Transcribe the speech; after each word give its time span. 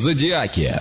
Зодиаки. 0.00 0.72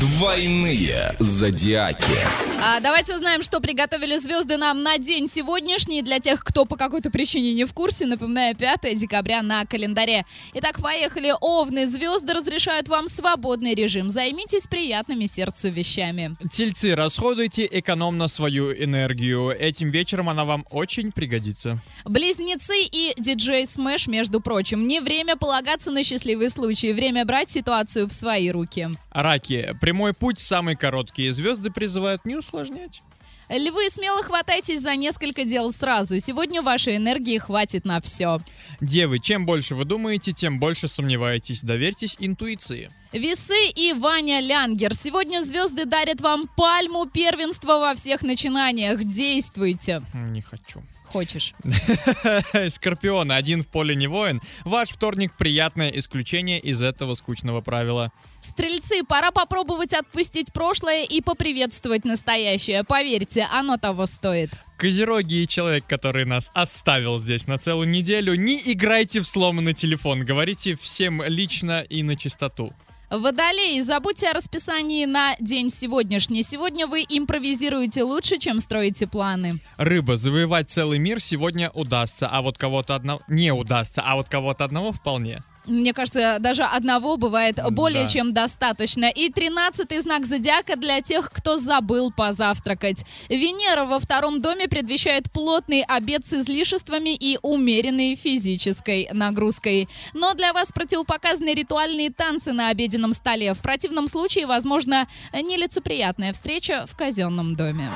Двойные 0.00 1.14
зодиаки. 1.18 2.47
А, 2.60 2.80
давайте 2.80 3.14
узнаем, 3.14 3.44
что 3.44 3.60
приготовили 3.60 4.16
звезды 4.16 4.56
нам 4.56 4.82
на 4.82 4.98
день 4.98 5.28
сегодняшний. 5.28 6.02
Для 6.02 6.18
тех, 6.18 6.42
кто 6.42 6.64
по 6.64 6.76
какой-то 6.76 7.08
причине 7.08 7.54
не 7.54 7.64
в 7.64 7.72
курсе, 7.72 8.04
напоминаю, 8.04 8.56
5 8.56 8.96
декабря 8.96 9.42
на 9.42 9.64
календаре. 9.64 10.24
Итак, 10.54 10.82
поехали. 10.82 11.32
Овны. 11.40 11.86
Звезды 11.86 12.34
разрешают 12.34 12.88
вам 12.88 13.06
свободный 13.06 13.74
режим. 13.74 14.08
Займитесь 14.08 14.66
приятными 14.66 15.26
сердцу 15.26 15.70
вещами. 15.70 16.36
Тельцы, 16.52 16.96
расходуйте 16.96 17.68
экономно 17.70 18.26
свою 18.26 18.72
энергию. 18.72 19.50
Этим 19.50 19.90
вечером 19.90 20.28
она 20.28 20.44
вам 20.44 20.66
очень 20.70 21.12
пригодится. 21.12 21.78
Близнецы 22.04 22.80
и 22.80 23.14
диджей 23.18 23.68
Смэш, 23.68 24.08
между 24.08 24.40
прочим. 24.40 24.88
Не 24.88 24.98
время 24.98 25.36
полагаться 25.36 25.92
на 25.92 26.02
счастливый 26.02 26.50
случай. 26.50 26.92
Время 26.92 27.24
брать 27.24 27.50
ситуацию 27.50 28.08
в 28.08 28.12
свои 28.12 28.50
руки. 28.50 28.88
Раки, 29.20 29.74
прямой 29.80 30.14
путь 30.14 30.38
самый 30.38 30.76
короткий. 30.76 31.28
Звезды 31.30 31.72
призывают 31.72 32.24
не 32.24 32.36
усложнять. 32.36 33.02
Львы, 33.48 33.90
смело 33.90 34.22
хватайтесь 34.22 34.80
за 34.80 34.94
несколько 34.94 35.44
дел 35.44 35.72
сразу. 35.72 36.20
Сегодня 36.20 36.62
вашей 36.62 36.98
энергии 36.98 37.38
хватит 37.38 37.84
на 37.84 38.00
все. 38.00 38.38
Девы, 38.80 39.18
чем 39.18 39.44
больше 39.44 39.74
вы 39.74 39.86
думаете, 39.86 40.32
тем 40.32 40.60
больше 40.60 40.86
сомневаетесь. 40.86 41.62
Доверьтесь 41.62 42.14
интуиции. 42.20 42.90
Весы 43.12 43.70
и 43.74 43.94
Ваня 43.94 44.40
Лянгер. 44.40 44.94
Сегодня 44.94 45.40
звезды 45.40 45.86
дарят 45.86 46.20
вам 46.20 46.46
пальму 46.56 47.06
первенства 47.06 47.78
во 47.78 47.94
всех 47.94 48.20
начинаниях. 48.20 49.02
Действуйте. 49.02 50.02
Не 50.12 50.42
хочу. 50.42 50.82
Хочешь. 51.04 51.54
Скорпионы, 52.68 53.32
один 53.32 53.62
в 53.62 53.68
поле 53.68 53.96
не 53.96 54.06
воин. 54.06 54.42
Ваш 54.64 54.90
вторник 54.90 55.32
приятное 55.38 55.88
исключение 55.88 56.60
из 56.60 56.82
этого 56.82 57.14
скучного 57.14 57.62
правила. 57.62 58.12
Стрельцы, 58.40 59.02
пора 59.04 59.30
попробовать 59.30 59.94
отпустить 59.94 60.52
прошлое 60.52 61.04
и 61.04 61.22
поприветствовать 61.22 62.04
настоящее. 62.04 62.84
Поверьте, 62.84 63.48
оно 63.50 63.78
того 63.78 64.04
стоит. 64.04 64.50
Козероги 64.76 65.42
и 65.42 65.48
человек, 65.48 65.86
который 65.86 66.26
нас 66.26 66.50
оставил 66.52 67.18
здесь 67.18 67.46
на 67.46 67.56
целую 67.56 67.88
неделю, 67.88 68.34
не 68.34 68.60
играйте 68.66 69.20
в 69.20 69.26
сломанный 69.26 69.72
телефон. 69.72 70.26
Говорите 70.26 70.76
всем 70.76 71.22
лично 71.22 71.80
и 71.80 72.02
на 72.02 72.14
чистоту. 72.16 72.74
Водолеи, 73.10 73.80
забудьте 73.80 74.28
о 74.28 74.34
расписании 74.34 75.06
на 75.06 75.34
день 75.40 75.70
сегодняшний. 75.70 76.42
Сегодня 76.42 76.86
вы 76.86 77.06
импровизируете 77.08 78.02
лучше, 78.02 78.36
чем 78.36 78.60
строите 78.60 79.06
планы. 79.06 79.62
Рыба, 79.78 80.18
завоевать 80.18 80.70
целый 80.70 80.98
мир 80.98 81.18
сегодня 81.18 81.70
удастся, 81.70 82.28
а 82.28 82.42
вот 82.42 82.58
кого-то 82.58 82.94
одного 82.94 83.22
не 83.26 83.50
удастся, 83.50 84.02
а 84.04 84.14
вот 84.14 84.28
кого-то 84.28 84.64
одного 84.64 84.92
вполне. 84.92 85.40
Мне 85.68 85.92
кажется, 85.92 86.38
даже 86.40 86.62
одного 86.62 87.16
бывает 87.16 87.60
более 87.70 88.04
Да. 88.04 88.08
чем 88.10 88.32
достаточно. 88.32 89.06
И 89.10 89.30
тринадцатый 89.30 90.00
знак 90.00 90.26
зодиака 90.26 90.76
для 90.76 91.00
тех, 91.00 91.30
кто 91.30 91.58
забыл 91.58 92.10
позавтракать. 92.10 93.04
Венера 93.28 93.84
во 93.84 94.00
втором 94.00 94.40
доме 94.40 94.66
предвещает 94.68 95.30
плотный 95.30 95.82
обед 95.86 96.26
с 96.26 96.32
излишествами 96.34 97.14
и 97.14 97.38
умеренной 97.42 98.16
физической 98.16 99.08
нагрузкой. 99.12 99.88
Но 100.14 100.34
для 100.34 100.52
вас 100.52 100.72
противопоказаны 100.72 101.54
ритуальные 101.54 102.10
танцы 102.10 102.52
на 102.52 102.68
обеденном 102.68 103.12
столе. 103.12 103.54
В 103.54 103.58
противном 103.60 104.08
случае, 104.08 104.46
возможно, 104.46 105.06
нелицеприятная 105.32 106.32
встреча 106.32 106.86
в 106.88 106.96
казенном 106.96 107.54
доме. 107.56 107.92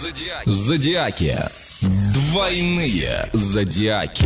Зодиаки. 0.00 0.48
Зодиаки. 0.50 1.38
Двойные 2.12 3.30
зодиаки. 3.32 4.16